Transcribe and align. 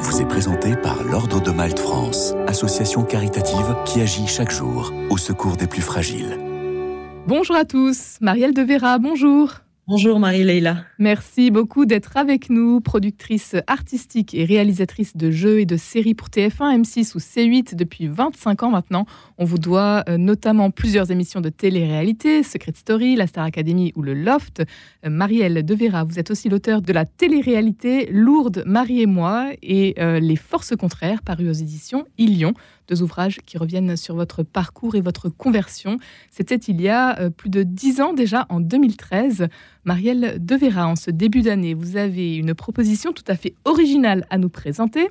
vous 0.00 0.20
est 0.22 0.26
présenté 0.26 0.76
par 0.76 1.04
l'Ordre 1.04 1.42
de 1.42 1.50
Malte 1.50 1.78
France, 1.78 2.32
association 2.46 3.02
caritative 3.02 3.76
qui 3.84 4.00
agit 4.00 4.26
chaque 4.26 4.50
jour 4.50 4.92
au 5.10 5.18
secours 5.18 5.56
des 5.56 5.66
plus 5.66 5.82
fragiles. 5.82 6.38
Bonjour 7.26 7.54
à 7.54 7.66
tous, 7.66 8.16
Marielle 8.22 8.54
de 8.54 8.62
Vera, 8.62 8.98
bonjour. 8.98 9.60
Bonjour 9.90 10.20
Marie-Leila. 10.20 10.84
Merci 11.00 11.50
beaucoup 11.50 11.84
d'être 11.84 12.16
avec 12.16 12.48
nous, 12.48 12.80
productrice 12.80 13.56
artistique 13.66 14.36
et 14.36 14.44
réalisatrice 14.44 15.16
de 15.16 15.32
jeux 15.32 15.58
et 15.58 15.66
de 15.66 15.76
séries 15.76 16.14
pour 16.14 16.28
TF1, 16.28 16.82
M6 16.82 17.16
ou 17.16 17.18
C8 17.18 17.74
depuis 17.74 18.06
25 18.06 18.62
ans 18.62 18.70
maintenant. 18.70 19.04
On 19.36 19.44
vous 19.44 19.58
doit 19.58 20.04
euh, 20.08 20.16
notamment 20.16 20.70
plusieurs 20.70 21.10
émissions 21.10 21.40
de 21.40 21.48
télé-réalité, 21.48 22.44
Secret 22.44 22.74
Story, 22.76 23.16
la 23.16 23.26
Star 23.26 23.42
Academy 23.42 23.92
ou 23.96 24.02
le 24.02 24.14
Loft. 24.14 24.62
Euh, 25.04 25.10
Marielle 25.10 25.64
de 25.64 25.74
Vera, 25.74 26.04
vous 26.04 26.20
êtes 26.20 26.30
aussi 26.30 26.48
l'auteur 26.48 26.82
de 26.82 26.92
la 26.92 27.04
télé-réalité 27.04 28.06
Lourdes, 28.12 28.62
Marie 28.66 29.00
et 29.00 29.06
moi 29.06 29.48
et 29.60 29.96
euh, 29.98 30.20
Les 30.20 30.36
Forces 30.36 30.76
contraires, 30.76 31.22
paru 31.22 31.50
aux 31.50 31.52
éditions 31.52 32.06
Ilion 32.16 32.54
deux 32.88 33.02
ouvrages 33.02 33.38
qui 33.46 33.56
reviennent 33.56 33.96
sur 33.96 34.16
votre 34.16 34.42
parcours 34.42 34.96
et 34.96 35.00
votre 35.00 35.28
conversion. 35.28 35.98
C'était 36.32 36.56
il 36.56 36.80
y 36.80 36.88
a 36.88 37.30
plus 37.30 37.48
de 37.48 37.62
dix 37.62 38.00
ans 38.00 38.12
déjà, 38.14 38.46
en 38.48 38.58
2013. 38.58 39.46
Marielle 39.84 40.36
Devera, 40.44 40.86
en 40.86 40.96
ce 40.96 41.10
début 41.10 41.40
d'année, 41.40 41.72
vous 41.72 41.96
avez 41.96 42.36
une 42.36 42.54
proposition 42.54 43.12
tout 43.12 43.24
à 43.26 43.34
fait 43.34 43.54
originale 43.64 44.26
à 44.28 44.36
nous 44.36 44.50
présenter. 44.50 45.08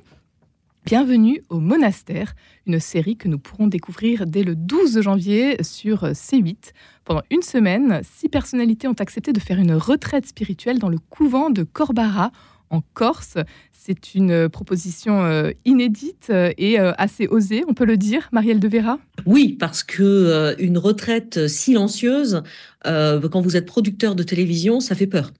Bienvenue 0.84 1.42
au 1.50 1.58
Monastère, 1.58 2.34
une 2.66 2.78
série 2.78 3.16
que 3.16 3.26
nous 3.26 3.38
pourrons 3.38 3.66
découvrir 3.66 4.26
dès 4.26 4.44
le 4.44 4.54
12 4.54 5.00
janvier 5.00 5.60
sur 5.62 6.04
C8. 6.04 6.72
Pendant 7.04 7.22
une 7.30 7.42
semaine, 7.42 8.00
six 8.04 8.28
personnalités 8.28 8.86
ont 8.86 8.94
accepté 8.94 9.32
de 9.32 9.40
faire 9.40 9.58
une 9.58 9.74
retraite 9.74 10.26
spirituelle 10.26 10.78
dans 10.78 10.88
le 10.88 10.98
couvent 10.98 11.50
de 11.50 11.64
Corbara 11.64 12.30
en 12.70 12.82
Corse. 12.94 13.36
C'est 13.72 14.14
une 14.14 14.48
proposition 14.48 15.24
euh, 15.24 15.50
inédite 15.64 16.28
euh, 16.30 16.52
et 16.58 16.78
euh, 16.78 16.92
assez 16.98 17.26
osée, 17.26 17.64
on 17.66 17.74
peut 17.74 17.84
le 17.84 17.96
dire, 17.96 18.28
Marielle 18.30 18.60
de 18.60 18.68
Vera 18.68 18.98
Oui, 19.26 19.56
parce 19.58 19.82
que 19.82 20.54
une 20.58 20.78
retraite 20.78 21.48
silencieuse, 21.48 22.42
quand 22.84 23.40
vous 23.40 23.56
êtes 23.56 23.66
producteur 23.66 24.14
de 24.14 24.22
télévision, 24.22 24.80
ça 24.80 24.94
fait 24.94 25.06
peur. 25.06 25.32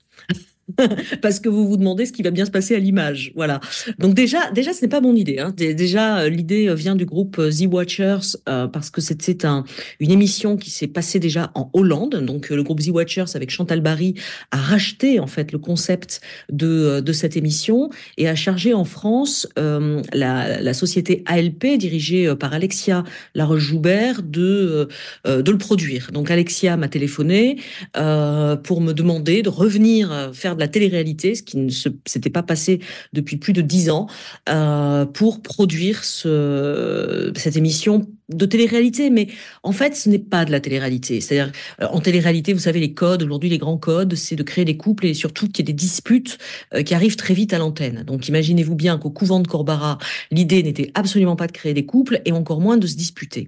parce 1.22 1.40
que 1.40 1.48
vous 1.48 1.68
vous 1.68 1.76
demandez 1.76 2.06
ce 2.06 2.12
qui 2.12 2.22
va 2.22 2.30
bien 2.30 2.44
se 2.44 2.50
passer 2.50 2.74
à 2.74 2.78
l'image. 2.78 3.32
Voilà. 3.34 3.60
Donc 3.98 4.14
déjà, 4.14 4.50
déjà, 4.52 4.72
ce 4.72 4.82
n'est 4.82 4.88
pas 4.88 5.00
mon 5.00 5.14
idée. 5.14 5.38
Hein. 5.38 5.52
Déjà, 5.56 6.20
euh, 6.20 6.28
l'idée 6.28 6.68
euh, 6.68 6.74
vient 6.74 6.96
du 6.96 7.06
groupe 7.06 7.38
euh, 7.38 7.50
The 7.50 7.66
Watchers 7.70 8.36
parce 8.44 8.90
que 8.90 9.00
c'était 9.00 9.46
un, 9.46 9.64
une 10.00 10.10
émission 10.10 10.56
qui 10.56 10.70
s'est 10.70 10.86
passée 10.86 11.18
déjà 11.18 11.50
en 11.54 11.70
Hollande. 11.72 12.22
Donc 12.24 12.50
le 12.50 12.62
groupe 12.62 12.80
The 12.80 12.88
Watchers 12.88 13.32
avec 13.34 13.50
Chantal 13.50 13.80
Barry 13.80 14.14
a 14.50 14.56
racheté 14.56 15.20
en 15.20 15.26
fait 15.26 15.52
le 15.52 15.58
concept 15.58 16.20
de, 16.50 17.02
cette 17.12 17.36
émission 17.36 17.90
et 18.16 18.28
a 18.28 18.34
chargé 18.34 18.72
en 18.72 18.84
France 18.84 19.48
la, 19.56 20.60
la, 20.60 20.74
société 20.74 21.22
ALP 21.26 21.76
dirigée 21.76 22.34
par 22.36 22.52
Alexia 22.52 23.04
Laroche-Joubert 23.34 24.22
de 24.22 24.88
de 25.26 25.50
le 25.50 25.58
produire. 25.58 26.10
Donc 26.12 26.30
Alexia 26.30 26.76
m'a 26.76 26.88
téléphoné 26.88 27.56
pour 27.94 28.80
me 28.80 28.92
demander 28.92 29.42
de 29.42 29.48
revenir 29.48 30.30
faire 30.32 30.56
la 30.60 30.68
télé-réalité, 30.68 31.34
ce 31.34 31.42
qui 31.42 31.56
ne 31.56 31.70
s'était 31.70 32.30
pas 32.30 32.44
passé 32.44 32.80
depuis 33.12 33.36
plus 33.36 33.52
de 33.52 33.62
dix 33.62 33.90
ans, 33.90 34.06
euh, 34.48 35.04
pour 35.06 35.42
produire 35.42 36.04
ce, 36.04 37.32
cette 37.34 37.56
émission 37.56 38.06
de 38.30 38.46
télé-réalité, 38.46 39.10
mais 39.10 39.28
en 39.62 39.72
fait, 39.72 39.96
ce 39.96 40.08
n'est 40.08 40.18
pas 40.18 40.44
de 40.44 40.52
la 40.52 40.60
télé-réalité. 40.60 41.20
C'est-à-dire, 41.20 41.52
euh, 41.82 41.86
en 41.86 42.00
télé-réalité, 42.00 42.52
vous 42.52 42.60
savez, 42.60 42.80
les 42.80 42.94
codes, 42.94 43.22
aujourd'hui, 43.22 43.48
les 43.48 43.58
grands 43.58 43.76
codes, 43.76 44.14
c'est 44.14 44.36
de 44.36 44.42
créer 44.42 44.64
des 44.64 44.76
couples 44.76 45.06
et 45.06 45.14
surtout 45.14 45.48
qu'il 45.48 45.58
y 45.58 45.60
ait 45.62 45.72
des 45.72 45.72
disputes 45.72 46.38
euh, 46.74 46.82
qui 46.82 46.94
arrivent 46.94 47.16
très 47.16 47.34
vite 47.34 47.52
à 47.52 47.58
l'antenne. 47.58 48.04
Donc, 48.06 48.28
imaginez-vous 48.28 48.76
bien 48.76 48.98
qu'au 48.98 49.10
couvent 49.10 49.40
de 49.40 49.48
Corbara, 49.48 49.98
l'idée 50.30 50.62
n'était 50.62 50.90
absolument 50.94 51.36
pas 51.36 51.46
de 51.46 51.52
créer 51.52 51.74
des 51.74 51.86
couples 51.86 52.20
et 52.24 52.32
encore 52.32 52.60
moins 52.60 52.76
de 52.76 52.86
se 52.86 52.96
disputer. 52.96 53.46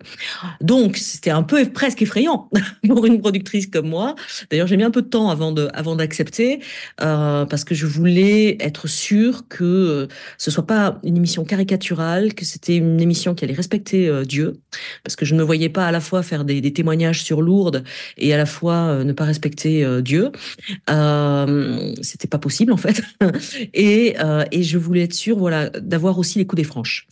Donc, 0.60 0.96
c'était 0.96 1.30
un 1.30 1.42
peu 1.42 1.64
presque 1.70 2.02
effrayant 2.02 2.50
pour 2.88 3.06
une 3.06 3.20
productrice 3.20 3.68
comme 3.68 3.88
moi. 3.88 4.16
D'ailleurs, 4.50 4.66
j'ai 4.66 4.76
mis 4.76 4.84
un 4.84 4.90
peu 4.90 5.02
de 5.02 5.08
temps 5.08 5.30
avant 5.30 5.52
de, 5.52 5.68
avant 5.74 5.94
d'accepter, 5.94 6.60
euh, 7.00 7.46
parce 7.46 7.64
que 7.64 7.74
je 7.74 7.86
voulais 7.86 8.56
être 8.60 8.88
sûre 8.88 9.46
que 9.48 10.08
ce 10.38 10.50
soit 10.50 10.66
pas 10.66 10.98
une 11.04 11.16
émission 11.16 11.44
caricaturale, 11.44 12.34
que 12.34 12.44
c'était 12.44 12.76
une 12.76 13.00
émission 13.00 13.34
qui 13.34 13.44
allait 13.44 13.54
respecter 13.54 14.10
Dieu 14.26 14.54
parce 15.04 15.16
que 15.16 15.24
je 15.24 15.34
ne 15.34 15.40
me 15.40 15.44
voyais 15.44 15.68
pas 15.68 15.86
à 15.86 15.92
la 15.92 16.00
fois 16.00 16.22
faire 16.22 16.44
des, 16.44 16.72
témoignages 16.72 17.22
sur 17.22 17.42
Lourdes 17.42 17.84
et 18.16 18.32
à 18.32 18.36
la 18.36 18.46
fois 18.46 18.74
euh, 18.74 19.04
ne 19.04 19.12
pas 19.12 19.24
respecter 19.24 19.84
euh, 19.84 20.00
Dieu. 20.00 20.30
Euh, 20.90 21.94
C'était 22.02 22.28
pas 22.28 22.38
possible 22.38 22.72
en 22.72 22.76
fait. 22.76 23.02
et, 23.74 24.16
euh, 24.20 24.44
et 24.50 24.62
je 24.62 24.78
voulais 24.78 25.02
être 25.02 25.14
sûre, 25.14 25.38
voilà, 25.38 25.70
d'avoir 25.70 26.18
aussi 26.18 26.38
les 26.38 26.46
coups 26.46 26.62
des 26.62 26.68
franches 26.68 27.06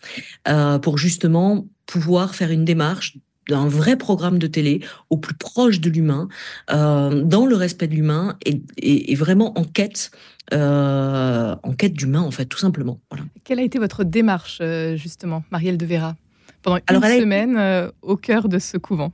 pour 0.83 0.99
justement 0.99 1.67
pouvoir 1.87 2.35
faire 2.35 2.51
une 2.51 2.65
démarche 2.65 3.17
d'un 3.49 3.67
vrai 3.67 3.97
programme 3.97 4.39
de 4.39 4.47
télé 4.47 4.81
au 5.09 5.17
plus 5.17 5.35
proche 5.35 5.81
de 5.81 5.91
l'humain, 5.91 6.29
dans 6.69 7.47
le 7.47 7.57
respect 7.57 7.89
de 7.89 7.95
l'humain 7.95 8.37
et, 8.45 9.15
vraiment 9.15 9.59
en 9.59 9.65
quête, 9.65 10.11
en 10.53 11.73
quête 11.77 11.95
d'humain 11.95 12.21
en 12.21 12.31
fait, 12.31 12.47
tout 12.47 12.59
simplement. 12.59 13.01
Quelle 13.45 13.59
a 13.59 13.63
été 13.63 13.79
votre 13.79 14.05
démarche 14.05 14.61
justement, 14.97 15.45
Marielle 15.51 15.79
de 15.79 15.87
Vera? 15.87 16.17
Pendant 16.63 16.79
une 16.91 17.21
semaine 17.21 17.57
euh, 17.57 17.91
au 18.03 18.17
cœur 18.17 18.49
de 18.49 18.59
ce 18.59 18.77
couvent 18.77 19.13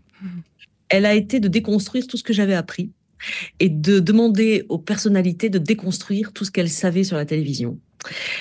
Elle 0.88 1.06
a 1.06 1.14
été 1.14 1.40
de 1.40 1.48
déconstruire 1.48 2.06
tout 2.06 2.16
ce 2.16 2.22
que 2.22 2.32
j'avais 2.32 2.54
appris 2.54 2.90
et 3.60 3.68
de 3.68 3.98
demander 3.98 4.64
aux 4.68 4.78
personnalités 4.78 5.48
de 5.48 5.58
déconstruire 5.58 6.32
tout 6.32 6.44
ce 6.44 6.50
qu'elles 6.50 6.70
savaient 6.70 7.04
sur 7.04 7.16
la 7.16 7.24
télévision. 7.24 7.78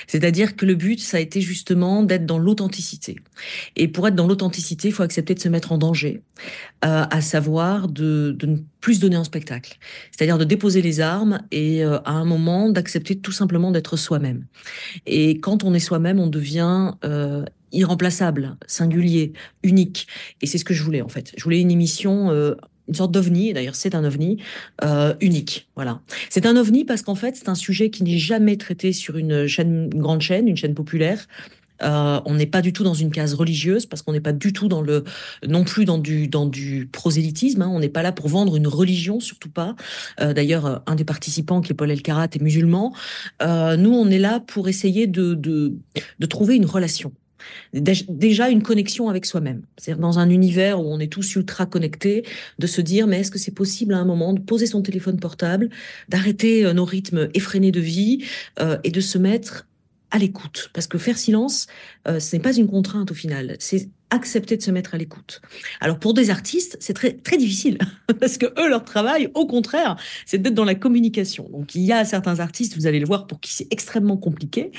C'est-à-dire 0.07 0.55
que 0.55 0.65
le 0.65 0.75
but, 0.75 0.99
ça 0.99 1.17
a 1.17 1.19
été 1.19 1.41
justement 1.41 2.03
d'être 2.03 2.25
dans 2.25 2.37
l'authenticité. 2.37 3.15
Et 3.75 3.87
pour 3.87 4.07
être 4.07 4.15
dans 4.15 4.27
l'authenticité, 4.27 4.89
il 4.89 4.91
faut 4.91 5.01
accepter 5.01 5.33
de 5.33 5.39
se 5.39 5.49
mettre 5.49 5.71
en 5.71 5.77
danger, 5.77 6.21
euh, 6.83 7.05
à 7.09 7.21
savoir 7.21 7.87
de, 7.87 8.37
ne 8.43 8.57
plus 8.79 8.99
donner 8.99 9.15
un 9.15 9.23
spectacle. 9.23 9.77
C'est-à-dire 10.11 10.37
de 10.37 10.43
déposer 10.43 10.81
les 10.81 10.99
armes 10.99 11.39
et 11.51 11.83
euh, 11.83 11.97
à 12.05 12.11
un 12.11 12.25
moment 12.25 12.69
d'accepter 12.69 13.15
tout 13.15 13.31
simplement 13.31 13.71
d'être 13.71 13.97
soi-même. 13.97 14.45
Et 15.05 15.39
quand 15.39 15.63
on 15.63 15.73
est 15.73 15.79
soi-même, 15.79 16.19
on 16.19 16.27
devient 16.27 16.91
irremplaçable, 17.75 18.57
singulier, 18.65 19.33
unique. 19.63 20.07
Et 20.41 20.47
c'est 20.47 20.57
ce 20.57 20.65
que 20.65 20.73
je 20.73 20.81
voulais 20.81 21.01
en 21.01 21.09
fait. 21.09 21.33
Je 21.37 21.43
voulais 21.43 21.61
une 21.61 21.71
émission 21.71 22.31
euh, 22.31 22.55
une 22.87 22.93
sorte 22.93 23.11
d'ovni, 23.11 23.51
d'ailleurs 23.51 23.75
c'est 23.75 23.95
un 23.95 24.03
ovni 24.03 24.37
euh, 24.83 25.13
unique. 25.19 25.69
Voilà, 25.75 26.01
c'est 26.29 26.45
un 26.45 26.55
ovni 26.55 26.85
parce 26.85 27.01
qu'en 27.01 27.15
fait 27.15 27.35
c'est 27.35 27.49
un 27.49 27.55
sujet 27.55 27.89
qui 27.89 28.03
n'est 28.03 28.17
jamais 28.17 28.57
traité 28.57 28.93
sur 28.93 29.17
une 29.17 29.47
chaîne, 29.47 29.89
grande 29.89 30.21
chaîne, 30.21 30.47
une 30.47 30.57
chaîne 30.57 30.75
populaire. 30.75 31.27
Euh, 31.83 32.21
on 32.23 32.35
n'est 32.35 32.45
pas 32.45 32.61
du 32.61 32.71
tout 32.71 32.85
dans 32.85 32.93
une 32.93 33.11
case 33.11 33.33
religieuse 33.33 33.85
parce 33.85 34.01
qu'on 34.01 34.13
n'est 34.13 34.21
pas 34.21 34.31
du 34.31 34.53
tout 34.53 34.69
dans 34.69 34.81
le 34.81 35.03
non 35.45 35.65
plus 35.65 35.83
dans 35.83 35.97
du 35.97 36.29
dans 36.29 36.45
du 36.45 36.87
prosélytisme. 36.89 37.63
Hein. 37.63 37.69
On 37.69 37.79
n'est 37.79 37.89
pas 37.89 38.01
là 38.01 38.13
pour 38.13 38.29
vendre 38.29 38.55
une 38.55 38.67
religion, 38.67 39.19
surtout 39.19 39.49
pas. 39.49 39.75
D'ailleurs, 40.17 40.83
un 40.85 40.95
des 40.95 41.03
participants, 41.03 41.59
qui 41.59 41.73
est 41.73 41.75
Paul 41.75 41.91
Elkarat, 41.91 42.29
est 42.31 42.41
musulman. 42.41 42.93
Nous, 43.41 43.93
on 43.93 44.09
est 44.09 44.19
là 44.19 44.39
pour 44.39 44.69
essayer 44.69 45.05
de 45.05 45.33
de 45.33 46.25
trouver 46.27 46.55
une 46.55 46.65
relation 46.65 47.11
déjà 47.73 48.49
une 48.49 48.63
connexion 48.63 49.09
avec 49.09 49.25
soi-même. 49.25 49.63
C'est-à-dire 49.77 50.01
dans 50.01 50.19
un 50.19 50.29
univers 50.29 50.79
où 50.79 50.85
on 50.85 50.99
est 50.99 51.11
tous 51.11 51.35
ultra 51.35 51.65
connectés, 51.65 52.23
de 52.59 52.67
se 52.67 52.81
dire 52.81 53.07
mais 53.07 53.19
est-ce 53.19 53.31
que 53.31 53.39
c'est 53.39 53.53
possible 53.53 53.93
à 53.93 53.97
un 53.97 54.05
moment 54.05 54.33
de 54.33 54.39
poser 54.39 54.67
son 54.67 54.81
téléphone 54.81 55.19
portable, 55.19 55.69
d'arrêter 56.09 56.65
euh, 56.65 56.73
nos 56.73 56.85
rythmes 56.85 57.29
effrénés 57.33 57.71
de 57.71 57.79
vie 57.79 58.25
euh, 58.59 58.77
et 58.83 58.91
de 58.91 59.01
se 59.01 59.17
mettre 59.17 59.67
à 60.11 60.17
l'écoute? 60.17 60.69
Parce 60.73 60.87
que 60.87 60.97
faire 60.97 61.17
silence, 61.17 61.67
euh, 62.07 62.19
ce 62.19 62.35
n'est 62.35 62.41
pas 62.41 62.55
une 62.55 62.67
contrainte 62.67 63.11
au 63.11 63.15
final. 63.15 63.55
C'est 63.59 63.89
accepter 64.09 64.57
de 64.57 64.61
se 64.61 64.71
mettre 64.71 64.93
à 64.95 64.97
l'écoute. 64.97 65.41
Alors 65.79 65.99
pour 65.99 66.13
des 66.13 66.29
artistes, 66.29 66.77
c'est 66.79 66.93
très 66.93 67.13
très 67.13 67.37
difficile 67.37 67.77
parce 68.19 68.37
que 68.37 68.45
eux 68.59 68.69
leur 68.69 68.83
travail, 68.83 69.29
au 69.33 69.47
contraire, 69.47 69.95
c'est 70.25 70.41
d'être 70.41 70.53
dans 70.53 70.65
la 70.65 70.75
communication. 70.75 71.49
Donc 71.51 71.75
il 71.75 71.81
y 71.81 71.91
a 71.91 72.05
certains 72.05 72.39
artistes, 72.39 72.75
vous 72.75 72.87
allez 72.87 72.99
le 72.99 73.05
voir, 73.05 73.27
pour 73.27 73.39
qui 73.39 73.53
c'est 73.53 73.67
extrêmement 73.71 74.17
compliqué 74.17 74.71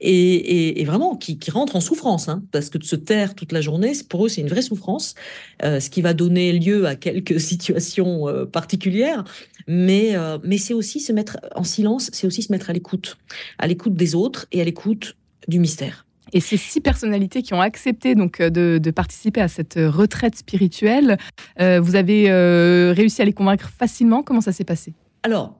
et, 0.00 0.84
vraiment 0.84 1.16
qui, 1.16 1.38
qui, 1.38 1.50
rentrent 1.50 1.76
en 1.76 1.80
souffrance 1.80 2.28
hein, 2.28 2.42
parce 2.52 2.68
que 2.68 2.76
de 2.76 2.84
se 2.84 2.96
taire 2.96 3.34
toute 3.34 3.52
la 3.52 3.62
journée, 3.62 3.92
pour 4.08 4.26
eux 4.26 4.28
c'est 4.28 4.42
une 4.42 4.48
vraie 4.48 4.62
souffrance, 4.62 5.14
euh, 5.62 5.80
ce 5.80 5.88
qui 5.88 6.02
va 6.02 6.12
donner 6.12 6.52
lieu 6.52 6.86
à 6.86 6.94
quelques 6.94 7.40
situations 7.50 8.28
euh, 8.28 8.44
particulières. 8.44 9.24
Mais 9.66 10.14
euh, 10.14 10.38
mais 10.44 10.58
c'est 10.58 10.74
aussi 10.74 11.00
se 11.00 11.12
mettre 11.12 11.38
en 11.54 11.64
silence, 11.64 12.10
c'est 12.12 12.26
aussi 12.26 12.42
se 12.42 12.52
mettre 12.52 12.68
à 12.68 12.74
l'écoute, 12.74 13.16
à 13.58 13.66
l'écoute 13.66 13.94
des 13.94 14.14
autres 14.14 14.46
et 14.52 14.60
à 14.60 14.64
l'écoute 14.64 15.16
du 15.48 15.58
mystère. 15.58 16.04
Et 16.34 16.40
ces 16.40 16.56
six 16.56 16.80
personnalités 16.80 17.42
qui 17.42 17.54
ont 17.54 17.60
accepté 17.60 18.16
donc 18.16 18.40
euh, 18.40 18.50
de, 18.50 18.90
participer 18.90 19.40
à 19.40 19.48
cette 19.48 19.76
retraite 19.76 20.34
spirituelle, 20.34 21.16
euh, 21.60 21.80
vous 21.80 21.94
avez 21.94 22.28
euh, 22.28 22.92
réussi 22.94 23.22
à 23.22 23.24
les 23.24 23.32
convaincre 23.32 23.70
facilement? 23.70 24.24
Comment 24.24 24.40
ça 24.40 24.52
s'est 24.52 24.64
passé? 24.64 24.94
Alors, 25.22 25.58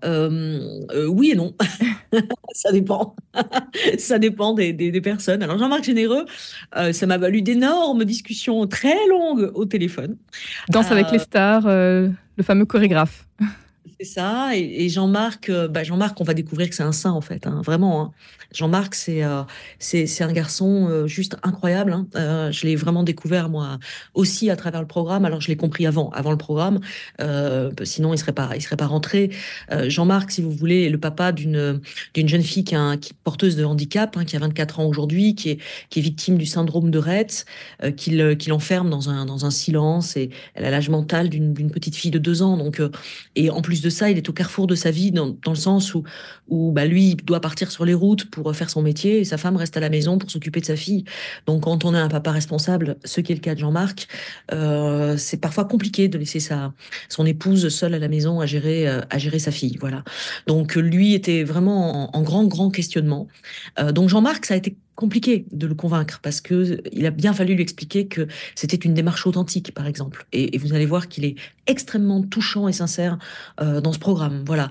oui 1.09 1.31
et 1.31 1.37
non. 1.37 1.55
ça 2.53 2.71
dépend. 2.71 3.17
ça 3.99 4.19
dépend 4.19 4.53
des, 4.53 5.01
personnes. 5.01 5.43
Alors, 5.43 5.57
Jean-Marc 5.57 5.85
Généreux, 5.85 6.27
ça 6.93 7.07
m'a 7.07 7.17
valu 7.17 7.41
d'énormes 7.41 8.05
discussions 8.05 8.67
très 8.67 9.07
longues 9.09 9.51
au 9.55 9.65
téléphone. 9.65 10.19
Danse 10.69 10.91
avec 10.91 11.11
les 11.13 11.19
stars, 11.19 11.67
le 11.67 12.43
fameux 12.43 12.67
chorégraphe. 12.67 13.27
C'est 14.05 14.15
C'est 14.15 14.21
ça. 14.21 14.51
Et, 14.55 14.89
Jean-Marc, 14.89 15.49
euh, 15.49 15.67
bah 15.67 15.83
Jean-Marc, 15.83 16.21
on 16.21 16.25
va 16.25 16.35
découvrir 16.35 16.69
que 16.69 16.75
c'est 16.75 16.83
un 16.83 16.93
saint 16.93 17.13
en 17.13 17.21
fait, 17.21 17.47
hein, 17.47 17.63
vraiment. 17.65 18.03
Hein. 18.03 18.13
Jean-Marc, 18.53 18.95
c'est 18.95 19.25
euh, 19.25 19.43
c'est 19.79 20.23
un 20.23 20.33
garçon 20.33 20.87
euh, 20.89 21.07
juste 21.07 21.37
incroyable. 21.43 21.93
Hein. 21.93 22.51
Je 22.53 22.67
l'ai 22.67 22.77
vraiment 22.77 23.03
découvert 23.03 23.49
moi 23.49 23.79
aussi 24.13 24.51
à 24.51 24.57
travers 24.57 24.81
le 24.81 24.87
programme. 24.87 25.25
Alors 25.25 25.41
je 25.41 25.49
l'ai 25.49 25.57
compris 25.57 25.87
avant, 25.87 26.11
avant 26.11 26.31
le 26.31 26.37
programme. 26.37 26.81
sinon 27.83 28.13
il 28.13 28.19
serait 28.19 28.33
pas, 28.33 28.51
il 28.55 28.63
serait 28.63 28.77
pas 28.77 28.87
rentré. 28.87 29.31
Jean-Marc, 29.89 30.31
si 30.31 30.43
vous 30.43 30.53
voulez, 30.53 30.85
est 30.85 30.91
le 30.91 30.99
papa 30.99 31.33
d'une 31.33 31.81
d'une 32.13 32.29
jeune 32.29 32.43
fille 32.43 32.65
qui, 32.65 32.75
est 32.75 33.13
porteuse 33.25 33.57
de 33.57 33.65
handicap, 33.65 34.23
qui 34.25 34.37
a 34.37 34.39
24 34.39 34.81
ans 34.81 34.87
aujourd'hui, 34.87 35.35
qui 35.35 35.51
est 35.51 35.59
qui 35.91 36.01
est 36.01 36.03
victime 36.03 36.39
du 36.39 36.47
syndrome 36.47 36.91
de 36.91 36.99
Rett, 36.99 37.47
qui 37.97 38.21
qui 38.39 38.49
l'enferme 38.51 38.91
dans 38.91 39.09
un 39.09 39.27
dans 39.27 39.47
un 39.47 39.51
silence 39.51 40.17
et 40.17 40.31
elle 40.55 40.65
a 40.65 40.71
l'âge 40.71 40.91
mental 40.91 41.29
d'une 41.29 41.71
petite 41.71 41.97
fille 41.97 42.13
de 42.13 42.19
deux 42.19 42.43
ans. 42.43 42.57
Donc 42.57 42.81
et 43.35 43.51
en 43.51 43.63
plus 43.63 43.83
de 43.83 43.91
il 44.03 44.17
est 44.17 44.29
au 44.29 44.33
carrefour 44.33 44.67
de 44.67 44.75
sa 44.75 44.91
vie 44.91 45.13
dans, 45.13 45.37
le 45.47 45.55
sens 45.55 45.95
où 46.49 46.73
bah 46.73 46.85
lui 46.85 47.11
il 47.11 47.17
doit 47.17 47.41
partir 47.41 47.71
sur 47.71 47.85
les 47.85 47.95
routes 47.95 48.31
pour 48.31 48.55
faire 48.55 48.71
son 48.71 48.83
métier 48.83 49.21
et 49.21 49.25
sa 49.25 49.39
femme 49.39 49.57
reste 49.57 49.77
à 49.77 49.81
la 49.81 49.89
maison 49.89 50.19
pour 50.19 50.31
s'occuper 50.31 50.61
de 50.61 50.67
sa 50.67 50.77
fille. 50.77 51.05
Donc 51.47 51.63
quand 51.63 51.85
on 51.85 51.95
est 51.95 51.99
un 51.99 52.09
papa 52.09 52.31
responsable, 52.31 52.97
ce 53.05 53.21
qui 53.21 53.33
est 53.33 53.35
le 53.35 53.41
cas 53.41 53.55
de 53.55 53.61
Jean-Marc, 53.61 54.09
euh, 54.53 55.17
c'est 55.17 55.39
parfois 55.39 55.65
compliqué 55.65 56.09
de 56.09 56.19
laisser 56.19 56.41
sa 56.41 56.73
son 57.09 57.27
épouse 57.27 57.69
seule 57.69 57.95
à 57.95 57.99
la 57.99 58.09
maison 58.09 58.41
à 58.41 58.47
gérer 58.47 58.89
euh, 58.89 59.01
à 59.11 59.19
gérer 59.19 59.39
sa 59.39 59.51
fille. 59.51 59.77
Voilà. 59.81 60.05
Donc 60.47 60.75
lui 60.75 61.15
était 61.15 61.45
vraiment 61.45 62.15
en, 62.15 62.23
grand 62.23 62.45
grand 62.45 62.71
questionnement. 62.71 63.29
Euh, 63.79 63.93
donc 63.93 64.09
Jean-Marc, 64.09 64.47
ça 64.47 64.55
a 64.55 64.57
été 64.57 64.77
compliqué 64.95 65.47
de 65.53 65.67
le 65.67 65.75
convaincre 65.75 66.21
parce 66.23 66.41
que 66.41 66.81
il 66.93 67.07
a 67.07 67.11
bien 67.11 67.33
fallu 67.33 67.55
lui 67.55 67.63
expliquer 67.63 68.07
que 68.07 68.27
c'était 68.55 68.77
une 68.77 68.95
démarche 68.95 69.27
authentique, 69.27 69.73
par 69.75 69.87
exemple. 69.87 70.27
Et, 70.33 70.57
vous 70.59 70.73
allez 70.73 70.87
voir 70.87 71.09
qu'il 71.09 71.25
est 71.25 71.35
extrêmement 71.67 72.23
touchant 72.23 72.69
et 72.69 72.73
sincère 72.73 73.19
dans 73.59 73.93
ce 73.93 73.99
programme. 73.99 74.45
Voilà. 74.47 74.71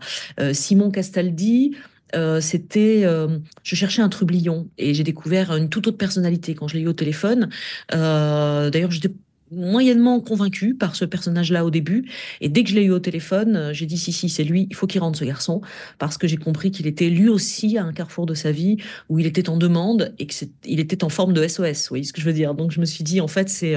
Simon 0.54 0.92
Castaldi, 0.92 1.76
euh, 2.16 2.42
c'était, 2.42 3.02
euh, 3.06 3.40
je 3.64 3.76
cherchais 3.76 4.02
un 4.02 4.10
trublion 4.10 4.70
et 4.78 4.94
j'ai 4.94 5.04
découvert 5.04 5.56
une 5.56 5.70
toute 5.70 5.88
autre 5.88 5.98
personnalité 5.98 6.54
quand 6.54 6.68
je 6.68 6.76
l'ai 6.76 6.84
eu 6.84 6.88
au 6.88 6.94
téléphone. 6.94 7.50
Euh, 7.94 8.70
d'ailleurs, 8.70 8.92
j'étais 8.92 9.12
moyennement 9.56 10.20
convaincue 10.20 10.76
par 10.76 10.96
ce 10.96 11.06
personnage-là 11.06 11.66
au 11.66 11.70
début. 11.70 12.10
Et 12.42 12.50
dès 12.50 12.64
que 12.64 12.70
je 12.70 12.76
l'ai 12.76 12.84
eu 12.84 12.92
au 12.92 13.00
téléphone, 13.00 13.70
j'ai 13.74 13.86
dit 13.86 13.98
si, 13.98 14.12
si, 14.12 14.30
c'est 14.30 14.44
lui, 14.44 14.68
il 14.70 14.76
faut 14.76 14.88
qu'il 14.88 15.02
rentre 15.02 15.20
ce 15.20 15.26
garçon, 15.26 15.62
parce 16.00 16.18
que 16.18 16.28
j'ai 16.28 16.38
compris 16.38 16.72
qu'il 16.72 16.88
était 16.88 17.10
lui 17.10 17.30
aussi 17.30 17.78
à 17.78 17.84
un 17.84 17.94
carrefour 17.94 18.26
de 18.26 18.34
sa 18.34 18.52
vie 18.52 18.78
où 19.10 19.20
il 19.20 19.26
était 19.26 19.50
en 19.50 19.58
demande 19.58 20.14
et 20.20 20.28
qu'il 20.28 20.80
était 20.80 21.04
en 21.04 21.10
forme 21.10 21.34
de 21.34 21.48
SOS. 21.48 21.84
Vous 21.84 21.90
voyez 21.90 22.04
ce 22.04 22.14
que 22.14 22.22
je 22.22 22.26
veux 22.26 22.34
dire 22.34 22.54
Donc 22.54 22.72
je 22.72 22.80
me 22.80 22.86
suis 22.86 23.04
dit, 23.04 23.22
en 23.22 23.28
fait, 23.28 23.50
c'est 23.50 23.76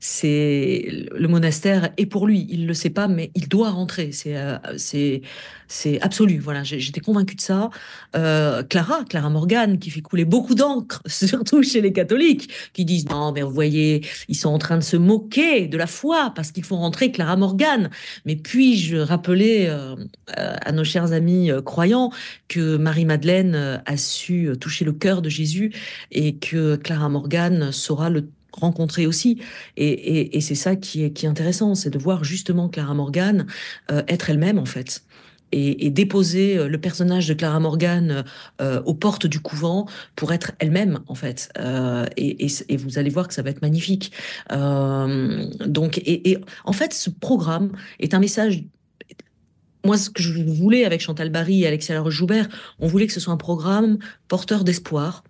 c'est 0.00 1.06
le 1.12 1.28
monastère 1.28 1.90
est 1.96 2.06
pour 2.06 2.26
lui. 2.26 2.46
Il 2.50 2.66
le 2.66 2.74
sait 2.74 2.90
pas, 2.90 3.08
mais 3.08 3.30
il 3.34 3.48
doit 3.48 3.70
rentrer. 3.70 4.10
C'est 4.12 4.36
euh, 4.36 4.58
absolu. 6.00 6.38
Voilà, 6.38 6.62
j'étais 6.62 7.00
convaincue 7.00 7.34
de 7.34 7.40
ça. 7.40 7.70
Euh, 8.16 8.62
Clara, 8.62 9.04
Clara 9.08 9.28
Morgan, 9.28 9.78
qui 9.78 9.90
fait 9.90 10.00
couler 10.00 10.24
beaucoup 10.24 10.54
d'encre, 10.54 11.02
surtout 11.06 11.62
chez 11.62 11.80
les 11.80 11.92
catholiques, 11.92 12.50
qui 12.72 12.84
disent 12.84 13.08
non, 13.08 13.32
mais 13.32 13.42
vous 13.42 13.50
voyez, 13.50 14.06
ils 14.28 14.36
sont 14.36 14.50
en 14.50 14.58
train 14.58 14.78
de 14.78 14.84
se 14.84 14.96
moquer 14.96 15.66
de 15.66 15.76
la 15.76 15.86
foi 15.86 16.32
parce 16.34 16.52
qu'il 16.52 16.64
faut 16.64 16.76
rentrer 16.76 17.10
Clara 17.10 17.36
Morgan. 17.36 17.90
Mais 18.24 18.36
puis-je 18.36 18.96
rappeler 18.96 19.66
euh, 19.68 19.96
à 20.26 20.72
nos 20.72 20.84
chers 20.84 21.12
amis 21.12 21.50
croyants 21.64 22.10
que 22.46 22.76
Marie 22.76 23.04
Madeleine 23.04 23.82
a 23.84 23.96
su 23.96 24.52
toucher 24.60 24.84
le 24.84 24.92
cœur 24.92 25.22
de 25.22 25.28
Jésus 25.28 25.72
et 26.12 26.36
que 26.36 26.76
Clara 26.76 27.08
Morgan 27.08 27.72
saura 27.72 28.10
le 28.10 28.28
rencontrer 28.52 29.06
aussi. 29.06 29.40
Et, 29.76 30.40
c'est 30.40 30.54
ça 30.54 30.76
qui 30.76 31.04
est, 31.04 31.10
qui 31.10 31.26
est 31.26 31.28
intéressant, 31.28 31.74
c'est 31.74 31.90
de 31.90 31.98
voir 31.98 32.24
justement 32.24 32.68
Clara 32.68 32.94
Morgan 32.94 33.46
euh, 33.90 34.02
être 34.08 34.30
elle-même 34.30 34.58
en 34.58 34.64
fait. 34.64 35.04
Et, 35.50 35.88
déposer 35.90 36.58
euh, 36.58 36.68
le 36.68 36.78
personnage 36.78 37.26
de 37.26 37.34
Clara 37.34 37.58
Morgan 37.60 38.24
euh, 38.60 38.82
aux 38.82 38.94
portes 38.94 39.26
du 39.26 39.40
couvent 39.40 39.86
pour 40.14 40.32
être 40.32 40.52
elle-même 40.58 41.00
en 41.06 41.14
fait. 41.14 41.50
et, 42.16 42.76
vous 42.76 42.98
allez 42.98 43.10
voir 43.10 43.28
que 43.28 43.34
ça 43.34 43.42
va 43.42 43.50
être 43.50 43.62
magnifique. 43.62 44.12
donc, 44.50 45.98
et, 45.98 46.38
en 46.64 46.72
fait, 46.72 46.92
ce 46.92 47.10
programme 47.10 47.72
est 47.98 48.14
un 48.14 48.20
message 48.20 48.64
moi, 49.84 49.96
ce 49.96 50.10
que 50.10 50.22
je 50.22 50.42
voulais 50.42 50.84
avec 50.84 51.00
Chantal 51.00 51.30
Barry 51.30 51.62
et 51.62 51.66
Alexia 51.66 52.02
Joubert, 52.10 52.48
on 52.78 52.88
voulait 52.88 53.06
que 53.06 53.12
ce 53.12 53.20
soit 53.20 53.32
un 53.32 53.38
programme 53.38 53.98
porteur 54.26 54.64
d'espoir, 54.64 55.22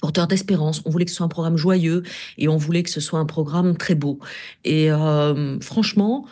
porteur 0.00 0.26
d'espérance. 0.26 0.82
On 0.84 0.90
voulait 0.90 1.04
que 1.04 1.10
ce 1.10 1.16
soit 1.16 1.26
un 1.26 1.30
programme 1.30 1.56
joyeux 1.56 2.02
et 2.38 2.48
on 2.48 2.56
voulait 2.56 2.82
que 2.82 2.90
ce 2.90 3.00
soit 3.00 3.18
un 3.18 3.26
programme 3.26 3.76
très 3.76 3.94
beau. 3.94 4.18
Et 4.64 4.90
euh, 4.90 5.58
franchement, 5.60 6.26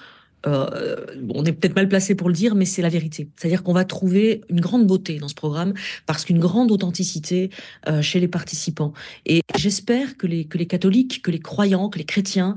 euh, 0.47 1.07
on 1.35 1.45
est 1.45 1.53
peut-être 1.53 1.75
mal 1.75 1.89
placé 1.89 2.15
pour 2.15 2.29
le 2.29 2.35
dire, 2.35 2.55
mais 2.55 2.65
c'est 2.65 2.83
la 2.83 2.89
vérité. 2.89 3.29
C'est-à-dire 3.37 3.63
qu'on 3.63 3.73
va 3.73 3.85
trouver 3.85 4.43
une 4.49 4.61
grande 4.61 4.87
beauté 4.87 5.19
dans 5.19 5.29
ce 5.29 5.35
programme 5.35 5.75
parce 6.07 6.25
qu'une 6.25 6.39
grande 6.39 6.71
authenticité 6.71 7.51
euh, 7.89 8.03
chez 8.03 8.21
les 8.21 8.29
participants. 8.29 8.93
Et 9.27 9.41
j'espère 9.57 10.17
que 10.17 10.27
les, 10.27 10.45
que 10.45 10.59
les 10.59 10.67
catholiques, 10.67 11.23
que 11.23 11.31
les 11.31 11.41
croyants, 11.41 11.89
que 11.89 11.99
les 11.99 12.05
chrétiens 12.05 12.55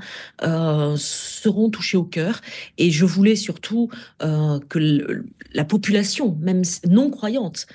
seront 0.97 1.69
touchés 1.69 1.97
au 1.97 2.03
cœur. 2.03 2.41
Et 2.77 2.91
je 2.91 3.05
voulais 3.05 3.35
surtout 3.35 3.89
que 4.19 5.23
la 5.53 5.65
population, 5.65 6.37
même 6.41 6.63
non 6.87 7.09
croyante 7.09 7.67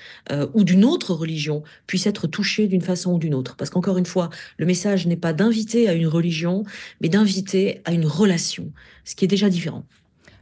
ou 0.53 0.63
d'une 0.63 0.85
autre 0.85 1.13
religion, 1.13 1.63
puisse 1.87 2.07
être 2.07 2.27
touchée 2.27 2.67
d'une 2.67 2.81
façon 2.81 3.13
ou 3.13 3.19
d'une 3.19 3.35
autre. 3.35 3.55
Parce 3.55 3.69
qu'encore 3.69 3.97
une 3.97 4.05
fois, 4.05 4.29
le 4.57 4.65
message 4.65 5.07
n'est 5.07 5.17
pas 5.17 5.33
d'inviter 5.33 5.89
à 5.89 5.93
une 5.93 6.07
religion, 6.07 6.63
mais 7.01 7.09
d'inviter 7.09 7.81
à 7.85 7.93
une 7.93 8.05
relation, 8.05 8.71
ce 9.05 9.15
qui 9.15 9.25
est 9.25 9.27
déjà 9.27 9.49
différent. 9.49 9.85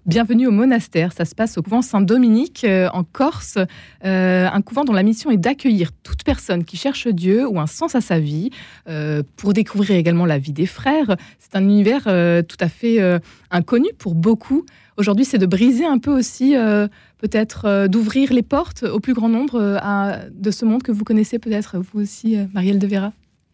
Bienvenue 0.07 0.47
au 0.47 0.51
monastère. 0.51 1.13
Ça 1.13 1.25
se 1.25 1.35
passe 1.35 1.59
au 1.59 1.61
couvent 1.61 1.83
Saint-Dominique 1.83 2.63
euh, 2.63 2.89
en 2.91 3.03
Corse, 3.03 3.59
euh, 4.03 4.47
un 4.51 4.61
couvent 4.63 4.83
dont 4.83 4.93
la 4.93 5.03
mission 5.03 5.29
est 5.29 5.37
d'accueillir 5.37 5.91
toute 6.01 6.23
personne 6.23 6.63
qui 6.63 6.75
cherche 6.75 7.07
Dieu 7.07 7.47
ou 7.47 7.59
un 7.59 7.67
sens 7.67 7.93
à 7.93 8.01
sa 8.01 8.17
vie, 8.17 8.49
euh, 8.89 9.21
pour 9.37 9.53
découvrir 9.53 9.95
également 9.95 10.25
la 10.25 10.39
vie 10.39 10.53
des 10.53 10.65
frères. 10.65 11.17
C'est 11.37 11.55
un 11.55 11.61
univers 11.61 12.05
tout 12.47 12.57
à 12.59 12.67
fait 12.67 12.99
inconnu 13.51 13.89
pour 13.99 14.15
beaucoup. 14.15 14.65
Aujourd'hui, 14.97 15.23
c'est 15.23 15.37
de 15.37 15.45
briser 15.45 15.85
un 15.85 15.99
peu 15.99 16.11
aussi, 16.11 16.55
peut-être 17.19 17.87
d'ouvrir 17.87 18.33
les 18.33 18.41
portes 18.41 18.83
au 18.83 18.99
plus 18.99 19.13
grand 19.13 19.29
nombre 19.29 19.79
de 20.31 20.51
ce 20.51 20.65
monde 20.65 20.81
que 20.81 20.91
vous 20.91 21.03
connaissez 21.03 21.37
peut-être 21.37 21.77
vous 21.77 22.01
aussi, 22.01 22.37
Marielle 22.53 22.79
de 22.79 22.87
Vera. 22.87 23.11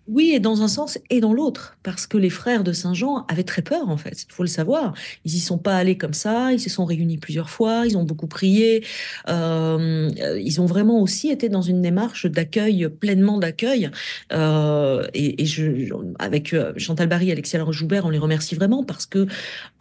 Oui, 0.07 0.31
et 0.33 0.39
dans 0.39 0.61
un 0.61 0.69
sens 0.69 0.97
et 1.09 1.19
dans 1.19 1.33
l'autre, 1.33 1.77
parce 1.83 2.07
que 2.07 2.17
les 2.17 2.29
frères 2.29 2.63
de 2.63 2.71
Saint 2.71 2.93
Jean 2.93 3.25
avaient 3.27 3.43
très 3.43 3.61
peur, 3.61 3.89
en 3.89 3.97
fait. 3.97 4.25
Il 4.29 4.33
faut 4.33 4.43
le 4.43 4.47
savoir. 4.47 4.93
Ils 5.25 5.35
y 5.35 5.39
sont 5.39 5.57
pas 5.57 5.75
allés 5.75 5.97
comme 5.97 6.13
ça. 6.13 6.53
Ils 6.53 6.61
se 6.61 6.69
sont 6.69 6.85
réunis 6.85 7.17
plusieurs 7.17 7.49
fois. 7.49 7.85
Ils 7.85 7.97
ont 7.97 8.03
beaucoup 8.03 8.27
prié. 8.27 8.85
Euh, 9.27 10.09
ils 10.41 10.61
ont 10.61 10.65
vraiment 10.65 11.01
aussi 11.01 11.29
été 11.29 11.49
dans 11.49 11.61
une 11.61 11.81
démarche 11.81 12.25
d'accueil, 12.25 12.87
pleinement 12.87 13.37
d'accueil. 13.37 13.89
Euh, 14.31 15.05
et, 15.13 15.43
et 15.43 15.89
avec 16.19 16.53
euh, 16.53 16.71
Chantal 16.77 17.09
Barry, 17.09 17.31
Alexia 17.31 17.65
Joubert, 17.69 18.05
on 18.05 18.09
les 18.09 18.17
remercie 18.17 18.55
vraiment 18.55 18.85
parce 18.85 19.05
que 19.05 19.27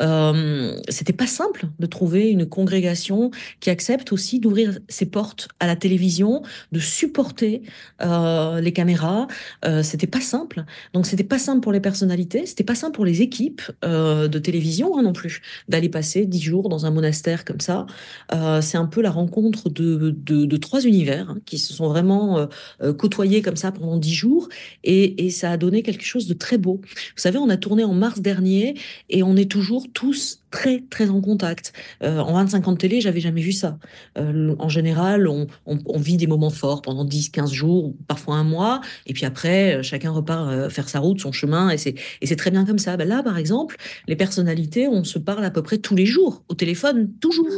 euh, 0.02 0.76
c'était 0.88 1.12
pas 1.12 1.28
simple 1.28 1.66
de 1.78 1.86
trouver 1.86 2.30
une 2.30 2.46
congrégation 2.46 3.30
qui 3.60 3.70
accepte 3.70 4.12
aussi 4.12 4.40
d'ouvrir 4.40 4.78
ses 4.88 5.06
portes 5.06 5.48
à 5.60 5.68
la 5.68 5.76
télévision, 5.76 6.42
de 6.72 6.80
supporter 6.80 7.62
les 8.00 8.72
caméras. 8.72 9.28
Euh, 9.64 9.82
c'était 10.16 10.36
simple. 10.36 10.64
Donc 10.92 11.06
c'était 11.06 11.24
pas 11.24 11.38
simple 11.38 11.60
pour 11.60 11.72
les 11.72 11.80
personnalités, 11.80 12.46
c'était 12.46 12.64
pas 12.64 12.74
simple 12.74 12.94
pour 12.94 13.04
les 13.04 13.22
équipes 13.22 13.62
euh, 13.84 14.28
de 14.28 14.38
télévision 14.38 14.98
hein, 14.98 15.02
non 15.02 15.12
plus 15.12 15.40
d'aller 15.68 15.88
passer 15.88 16.26
dix 16.26 16.40
jours 16.40 16.68
dans 16.68 16.86
un 16.86 16.90
monastère 16.90 17.44
comme 17.44 17.60
ça. 17.60 17.86
Euh, 18.32 18.60
c'est 18.60 18.78
un 18.78 18.86
peu 18.86 19.02
la 19.02 19.10
rencontre 19.10 19.68
de, 19.68 20.10
de, 20.10 20.56
trois 20.56 20.84
univers 20.84 21.30
hein, 21.30 21.38
qui 21.44 21.58
se 21.58 21.72
sont 21.72 21.88
vraiment 21.88 22.48
euh, 22.82 22.92
côtoyés 22.92 23.42
comme 23.42 23.56
ça 23.56 23.72
pendant 23.72 23.96
dix 23.96 24.14
jours 24.14 24.48
et, 24.84 25.26
et 25.26 25.30
ça 25.30 25.50
a 25.50 25.56
donné 25.56 25.82
quelque 25.82 26.04
chose 26.04 26.26
de 26.26 26.34
très 26.34 26.58
beau. 26.58 26.80
Vous 26.82 27.20
savez, 27.20 27.38
on 27.38 27.48
a 27.48 27.56
tourné 27.56 27.84
en 27.84 27.94
mars 27.94 28.20
dernier 28.20 28.74
et 29.08 29.22
on 29.22 29.36
est 29.36 29.50
toujours 29.50 29.86
tous 29.92 30.40
très 30.50 30.82
très 30.90 31.08
en 31.08 31.20
contact. 31.20 31.72
Euh, 32.02 32.18
en 32.18 32.34
25 32.34 32.68
ans 32.68 32.72
de 32.72 32.78
télé, 32.78 33.00
j'avais 33.00 33.20
jamais 33.20 33.40
vu 33.40 33.52
ça. 33.52 33.78
Euh, 34.18 34.54
en 34.58 34.68
général, 34.68 35.28
on, 35.28 35.46
on, 35.66 35.98
vit 35.98 36.16
des 36.16 36.26
moments 36.26 36.50
forts 36.50 36.82
pendant 36.82 37.04
10, 37.04 37.30
15 37.30 37.52
jours, 37.52 37.94
parfois 38.06 38.36
un 38.36 38.44
mois, 38.44 38.80
et 39.06 39.12
puis 39.12 39.24
après, 39.24 39.76
euh, 39.76 39.82
chacun 39.82 40.10
repart 40.10 40.70
faire 40.70 40.88
sa 40.88 41.00
route, 41.00 41.20
son 41.20 41.32
chemin, 41.32 41.70
et 41.70 41.78
c'est 41.78 41.94
et 42.20 42.26
c'est 42.26 42.36
très 42.36 42.50
bien 42.50 42.64
comme 42.64 42.78
ça. 42.78 42.96
Ben 42.96 43.08
là, 43.08 43.22
par 43.22 43.38
exemple, 43.38 43.76
les 44.06 44.16
personnalités, 44.16 44.88
on 44.88 45.04
se 45.04 45.18
parle 45.18 45.44
à 45.44 45.50
peu 45.50 45.62
près 45.62 45.78
tous 45.78 45.94
les 45.94 46.06
jours, 46.06 46.42
au 46.48 46.54
téléphone, 46.54 47.10
toujours. 47.20 47.48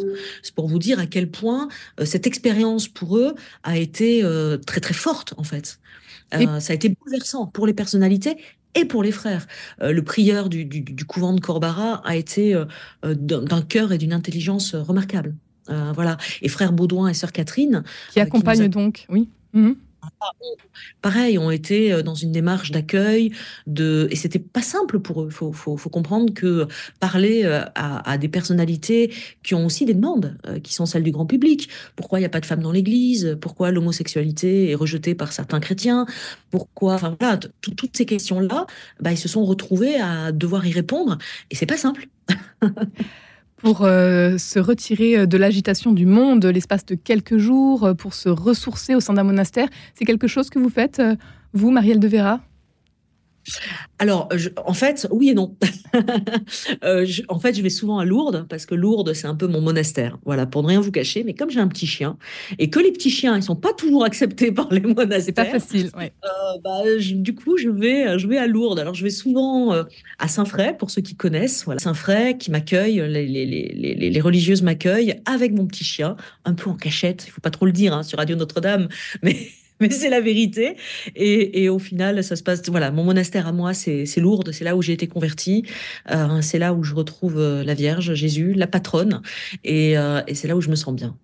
C'est 0.43 0.55
pour 0.55 0.69
vous 0.69 0.79
dire 0.79 0.99
à 0.99 1.07
quel 1.07 1.31
point 1.31 1.69
cette 2.05 2.27
expérience 2.27 2.89
pour 2.89 3.19
eux 3.19 3.35
a 3.63 3.77
été 3.77 4.23
très 4.67 4.81
très 4.81 4.95
forte 4.95 5.35
en 5.37 5.45
fait. 5.45 5.79
ça 6.33 6.73
a 6.73 6.75
été 6.75 6.89
bouleversant 6.89 7.47
pour 7.47 7.67
les 7.67 7.75
personnalités 7.75 8.37
et 8.75 8.85
pour 8.85 9.03
les 9.03 9.13
frères. 9.13 9.47
Euh, 9.83 9.93
le 9.93 10.03
prieur 10.03 10.49
du, 10.49 10.69
couvent 11.07 11.33
de 11.33 11.41
Corbara 11.41 12.03
a 12.05 12.17
été 12.17 12.55
euh, 12.55 12.65
euh, 13.05 13.15
d'un 13.15 13.63
cœur 13.63 13.93
et 13.93 13.99
d'une 13.99 14.13
intelligence 14.13 14.75
remarquable. 14.75 15.35
voilà. 15.69 16.17
Et 16.43 16.49
frère 16.49 16.73
Baudouin 16.73 17.09
et 17.09 17.15
sœur 17.15 17.33
Catherine. 17.33 17.83
Qui 18.13 18.21
accompagnent 18.21 18.69
donc, 18.69 19.07
oui. 19.09 19.29
Mhm. 19.53 19.77
Pareil, 21.03 21.39
ont 21.39 21.51
été 21.51 21.93
euh, 21.93 22.03
dans 22.03 22.15
une 22.15 22.33
démarche 22.33 22.71
d'accueil, 22.71 23.33
de... 23.67 24.09
et 24.11 24.17
c'était 24.17 24.39
pas 24.39 24.63
simple 24.63 25.01
pour 25.01 25.23
eux. 25.23 25.29
Il 25.31 25.35
faut, 25.35 25.77
comprendre 25.91 26.33
que 26.33 26.67
parler 27.01 27.45
euh, 27.45 27.63
à, 27.75 28.11
à, 28.11 28.19
des 28.19 28.29
personnalités 28.29 29.13
qui 29.43 29.55
ont 29.55 29.67
aussi 29.67 29.85
des 29.85 29.95
demandes, 29.95 30.37
euh, 30.47 30.61
qui 30.61 30.75
sont 30.75 30.87
celles 30.87 31.03
du 31.03 31.11
grand 31.11 31.27
public. 31.27 31.69
Pourquoi 31.97 32.19
il 32.19 32.23
n'y 32.23 32.27
a 32.27 32.31
pas 32.31 32.41
de 32.41 32.47
femmes 32.47 32.63
dans 32.63 32.73
l'Église? 32.73 33.39
Pourquoi 33.41 33.71
l'homosexualité 33.71 34.71
est 34.71 34.75
rejetée 34.75 35.15
par 35.15 35.33
certains 35.33 35.61
chrétiens? 35.61 36.07
Pourquoi 36.51 36.95
Enfin 36.95 37.17
voilà, 37.19 37.39
toutes 37.61 37.97
ces 37.97 38.07
questions-là, 38.07 38.67
bah, 39.01 39.13
ils 39.13 39.19
se 39.19 39.29
sont 39.29 39.45
retrouvés 39.45 40.01
à 40.01 40.33
devoir 40.33 40.67
y 40.67 40.73
répondre, 40.73 41.19
et 41.51 41.55
c'est 41.55 41.67
pas 41.67 41.77
simple. 41.77 42.09
pour 43.59 43.83
euh, 43.83 44.39
se 44.39 44.59
retirer 44.59 45.19
euh, 45.19 45.27
de 45.27 45.37
l'agitation 45.37 45.93
du 45.93 46.07
monde 46.07 46.45
l'espace 46.47 46.87
de 46.87 46.95
quelques 46.95 47.39
jours, 47.39 47.85
euh, 47.85 47.95
pour 47.95 48.15
se 48.15 48.29
ressourcer 48.29 48.95
au 48.95 49.01
sein 49.01 49.15
d'un 49.15 49.25
monastère. 49.25 49.69
C'est 49.95 50.05
quelque 50.05 50.27
chose 50.27 50.49
que 50.49 50.59
vous 50.59 50.71
faites, 50.71 51.03
vous, 51.53 51.71
Marielle 51.71 52.01
de 52.01 52.09
Vera 52.09 52.41
alors, 53.99 54.29
en 54.65 54.75
fait, 54.75 55.09
oui 55.11 55.31
et 55.31 55.35
non. 55.35 55.57
euh, 56.85 57.07
en 57.29 57.39
fait, 57.39 57.55
je 57.55 57.63
vais 57.63 57.71
souvent 57.71 57.99
à 57.99 58.05
Lourdes 58.05 58.47
parce 58.49 58.67
que 58.67 58.75
Lourdes, 58.75 59.13
c'est 59.13 59.27
un 59.27 59.35
peu 59.35 59.47
mon 59.47 59.61
monastère. 59.61 60.19
Voilà, 60.25 60.47
pour 60.47 60.63
ne 60.63 60.69
rien 60.69 60.81
vous 60.81 60.93
cacher. 60.93 61.25
Mais 61.25 61.35
comme 61.35 61.51
j'ai 61.51 61.61
un 61.61 61.69
petit 61.69 61.87
chien 61.87 62.17
et 62.59 62.71
que 62.71 62.79
les 62.79 62.93
petits 62.93 63.11
chiens, 63.11 63.37
ils 63.37 63.43
sont 63.43 63.57
pas 63.57 63.73
toujours 63.73 64.05
acceptés 64.05 64.53
par 64.53 64.73
les 64.73 64.81
monastères. 64.81 65.23
C'est 65.23 65.33
pas 65.33 65.45
facile. 65.45 65.91
Ouais. 65.97 66.13
Euh, 66.25 66.59
bah, 66.63 66.83
du 67.01 67.35
coup, 67.35 67.57
je 67.57 67.69
vais, 67.69 68.19
je 68.19 68.27
vais 68.27 68.39
à 68.39 68.47
Lourdes. 68.47 68.79
Alors, 68.79 68.95
je 68.95 69.03
vais 69.03 69.11
souvent 69.11 69.73
euh, 69.73 69.85
à 70.19 70.29
Saint-Fray 70.29 70.77
pour 70.77 70.91
ceux 70.91 71.03
qui 71.03 71.17
connaissent. 71.17 71.65
Voilà, 71.65 71.81
Saint-Fray 71.81 72.39
qui 72.39 72.51
m'accueille, 72.51 73.03
les, 73.09 73.27
les, 73.27 73.47
les, 73.47 74.11
les, 74.11 74.21
religieuses 74.21 74.63
m'accueillent 74.63 75.21
avec 75.25 75.53
mon 75.53 75.67
petit 75.67 75.85
chien, 75.85 76.17
un 76.45 76.55
peu 76.55 76.71
en 76.71 76.75
cachette. 76.75 77.25
Il 77.27 77.31
faut 77.31 77.41
pas 77.41 77.51
trop 77.51 77.67
le 77.67 77.73
dire 77.73 77.95
hein, 77.95 78.03
sur 78.03 78.19
Radio 78.19 78.37
Notre-Dame, 78.37 78.89
mais 79.23 79.37
mais 79.81 79.91
c'est 79.91 80.11
la 80.11 80.21
vérité. 80.21 80.77
Et, 81.15 81.69
au 81.69 81.79
final, 81.79 82.25
ça 82.25 82.37
se 82.37 82.43
passe. 82.43 82.63
Voilà, 82.69 82.91
mon 82.91 83.05
monastère 83.05 83.47
à 83.47 83.53
moi, 83.53 83.75
c'est 83.75 84.07
Lourdes, 84.19 84.53
c'est 84.53 84.65
là 84.65 84.77
où 84.77 84.83
j'ai 84.83 84.93
été 84.93 85.07
convertie, 85.07 85.65
euh, 86.11 86.41
c'est 86.41 86.59
là 86.59 86.75
où 86.75 86.83
je 86.83 86.95
retrouve 86.95 87.39
euh, 87.39 87.63
la 87.65 87.75
Vierge, 87.75 88.15
Jésus, 88.15 88.53
la 88.55 88.67
patronne, 88.67 89.23
et, 89.65 89.97
euh, 89.97 90.21
et 90.27 90.35
c'est 90.35 90.49
là 90.49 90.57
où 90.57 90.61
je 90.61 90.71
me 90.71 90.75
sens 90.75 90.95
bien. 90.95 91.15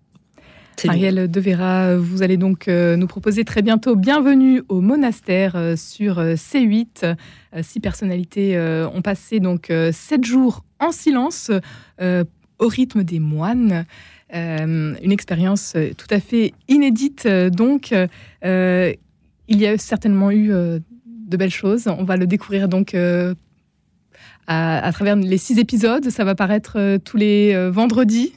Ariel 0.87 1.31
De 1.31 1.39
Vera, 1.39 1.95
vous 1.95 2.21
allez 2.21 2.35
donc 2.35 2.67
nous 2.67 3.07
proposer 3.07 3.45
très 3.45 3.61
bientôt 3.61 3.95
Bienvenue 3.95 4.61
au 4.67 4.81
monastère 4.81 5.57
sur 5.77 6.19
C8. 6.19 7.15
Six 7.61 7.79
personnalités 7.79 8.59
ont 8.93 9.01
passé 9.01 9.39
donc 9.39 9.71
sept 9.93 10.25
jours 10.25 10.65
en 10.81 10.91
silence 10.91 11.49
au 12.01 12.67
rythme 12.67 13.03
des 13.03 13.19
moines. 13.19 13.85
Euh, 14.33 14.95
une 15.03 15.11
expérience 15.11 15.73
euh, 15.75 15.91
tout 15.95 16.07
à 16.09 16.19
fait 16.19 16.53
inédite. 16.67 17.27
Euh, 17.27 17.51
donc, 17.51 17.93
il 18.41 19.59
y 19.59 19.67
a 19.67 19.77
certainement 19.77 20.31
eu 20.31 20.47
de 20.47 21.37
belles 21.37 21.51
choses. 21.51 21.87
On 21.87 22.03
va 22.03 22.17
le 22.17 22.25
découvrir 22.25 22.67
donc 22.67 22.95
à, 24.47 24.91
travers 24.91 25.15
les 25.15 25.37
six 25.37 25.59
épisodes. 25.59 26.09
Ça 26.09 26.23
va 26.23 26.33
paraître 26.33 26.97
tous 26.97 27.17
les 27.17 27.69
vendredis. 27.69 28.33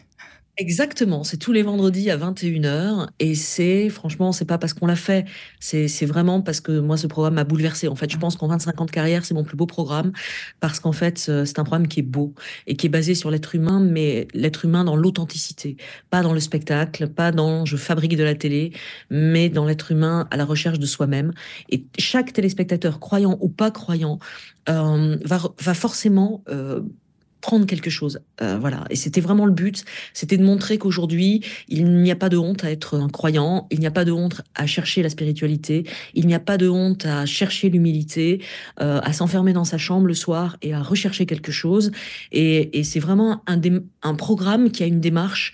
Exactement, 0.61 1.23
c'est 1.23 1.37
tous 1.37 1.53
les 1.53 1.62
vendredis 1.62 2.11
à 2.11 2.17
21h 2.17 3.11
et 3.21 3.37
c'est 3.37 3.88
franchement, 3.91 4.33
c'est 4.33 4.45
pas 4.45 4.59
parce 4.59 4.75
qu'on 4.75 4.87
l'a 4.87 4.97
fait, 4.97 5.25
c'est 5.61 5.87
vraiment 6.05 6.43
parce 6.43 6.61
que 6.61 6.81
moi 6.81 6.97
ce 6.97 7.07
programme 7.07 7.35
m'a 7.35 7.45
bouleversé. 7.45 7.87
En 7.87 7.95
fait, 7.95 8.11
je 8.11 8.17
pense 8.17 8.35
qu'en 8.37 8.49
25 8.49 8.81
ans 8.81 8.85
de 8.85 8.91
carrière, 8.91 9.25
c'est 9.25 9.35
mon 9.35 9.45
plus 9.45 9.57
beau 9.57 9.67
programme 9.67 10.11
parce 10.59 10.81
qu'en 10.81 10.91
fait, 10.91 11.19
c'est 11.19 11.59
un 11.61 11.62
programme 11.65 11.87
qui 11.87 12.00
est 12.00 12.03
beau 12.03 12.35
et 12.67 12.75
qui 12.75 12.87
est 12.87 12.88
basé 12.88 13.15
sur 13.15 13.31
l'être 13.31 13.55
humain, 13.55 13.79
mais 13.79 14.27
l'être 14.35 14.65
humain 14.65 14.83
dans 14.83 14.97
l'authenticité, 14.97 15.77
pas 16.11 16.23
dans 16.23 16.33
le 16.33 16.41
spectacle, 16.41 17.07
pas 17.07 17.31
dans 17.31 17.65
je 17.65 17.77
fabrique 17.77 18.17
de 18.17 18.25
la 18.25 18.35
télé, 18.35 18.73
mais 19.11 19.50
dans 19.50 19.65
l'être 19.65 19.93
humain 19.93 20.27
à 20.33 20.37
la 20.37 20.45
recherche 20.45 20.81
de 20.81 20.87
soi-même. 20.87 21.31
Et 21.71 21.87
chaque 22.00 22.33
téléspectateur, 22.33 22.99
croyant 22.99 23.38
ou 23.41 23.49
pas 23.49 23.71
croyant, 23.71 24.19
euh, 24.69 25.17
va, 25.25 25.41
va 25.61 25.75
forcément 25.75 26.43
euh, 26.49 26.81
prendre 27.40 27.66
quelque 27.66 27.90
chose. 27.90 28.21
Euh, 28.42 28.59
voilà. 28.59 28.85
Et 28.90 28.97
c'était 28.97 29.21
vraiment 29.21 29.47
le 29.47 29.52
but. 29.52 29.85
C'était 30.12 30.37
de 30.37 30.45
montrer 30.45 30.78
qu'aujourd'hui, 30.78 31.42
il 31.68 31.90
n'y 32.02 32.11
a 32.11 32.16
pas 32.16 32.28
de 32.28 32.37
honte 32.37 32.64
à 32.64 32.71
être 32.71 32.99
un 32.99 33.09
croyant. 33.09 33.66
Il 33.71 33.80
n'y 33.80 33.87
a 33.87 33.90
pas 33.90 34.04
de 34.04 34.12
honte 34.12 34.42
à 34.54 34.66
chercher 34.66 35.02
la 35.02 35.09
spiritualité. 35.09 35.85
Il 36.14 36.26
n'y 36.26 36.35
a 36.35 36.40
pas 36.40 36.57
de 36.57 36.68
honte 36.68 37.07
à 37.07 37.26
chercher 37.26 37.71
l'humilité, 37.71 38.42
euh, 38.80 39.00
à 39.02 39.12
s'enfermer 39.12 39.52
dans 39.52 39.64
sa 39.64 39.78
chambre 39.78 40.07
le 40.07 40.14
soir 40.14 40.57
et 40.62 40.75
à 40.75 40.83
rechercher 40.83 41.26
quelque 41.26 41.52
chose. 41.52 41.92
Et, 42.33 42.83
c'est 42.85 43.00
vraiment 43.00 43.42
un, 43.47 43.61
un 44.02 44.14
programme 44.14 44.71
qui 44.71 44.83
a 44.83 44.87
une 44.87 45.00
démarche, 45.00 45.52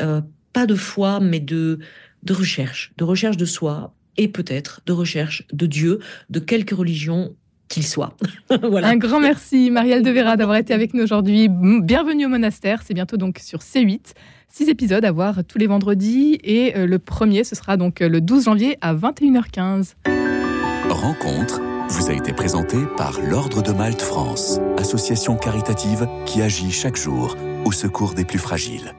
euh, 0.00 0.20
pas 0.52 0.66
de 0.66 0.74
foi, 0.74 1.20
mais 1.20 1.40
de, 1.40 1.78
de 2.22 2.32
recherche, 2.32 2.92
de 2.96 3.04
recherche 3.04 3.36
de 3.36 3.44
soi 3.44 3.94
et 4.16 4.28
peut-être 4.28 4.80
de 4.86 4.92
recherche 4.92 5.46
de 5.52 5.66
Dieu, 5.66 5.98
de 6.30 6.40
quelque 6.40 6.74
religion 6.74 7.34
qu'il 7.68 7.86
soit. 7.86 8.16
voilà. 8.62 8.88
Un 8.88 8.96
grand 8.96 9.20
merci, 9.20 9.70
Marielle 9.70 10.02
de 10.02 10.10
Vera, 10.10 10.36
d'avoir 10.36 10.56
été 10.56 10.74
avec 10.74 10.94
nous 10.94 11.02
aujourd'hui. 11.02 11.48
Bienvenue 11.48 12.26
au 12.26 12.28
monastère. 12.28 12.82
C'est 12.84 12.94
bientôt 12.94 13.16
donc 13.16 13.38
sur 13.38 13.60
C8. 13.60 14.12
Six 14.48 14.68
épisodes 14.68 15.04
à 15.04 15.12
voir 15.12 15.44
tous 15.46 15.58
les 15.58 15.66
vendredis. 15.66 16.38
Et 16.44 16.76
euh, 16.76 16.86
le 16.86 16.98
premier, 16.98 17.44
ce 17.44 17.54
sera 17.56 17.76
donc 17.76 18.00
euh, 18.02 18.08
le 18.08 18.20
12 18.20 18.44
janvier 18.44 18.78
à 18.80 18.94
21h15. 18.94 19.94
Rencontre 20.88 21.60
vous 21.88 22.08
a 22.08 22.14
été 22.14 22.32
présenté 22.32 22.78
par 22.96 23.20
l'Ordre 23.20 23.62
de 23.62 23.72
Malte 23.72 24.00
France, 24.00 24.58
association 24.78 25.36
caritative 25.36 26.08
qui 26.24 26.40
agit 26.40 26.70
chaque 26.70 26.96
jour 26.96 27.36
au 27.64 27.72
secours 27.72 28.14
des 28.14 28.24
plus 28.24 28.38
fragiles. 28.38 28.94